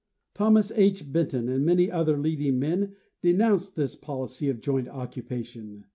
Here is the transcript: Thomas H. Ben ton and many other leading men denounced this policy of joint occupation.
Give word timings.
Thomas 0.33 0.71
H. 0.75 1.13
Ben 1.13 1.27
ton 1.27 1.47
and 1.47 1.63
many 1.63 1.91
other 1.91 2.17
leading 2.17 2.57
men 2.57 2.95
denounced 3.21 3.75
this 3.75 3.93
policy 3.95 4.49
of 4.49 4.59
joint 4.59 4.87
occupation. 4.87 5.85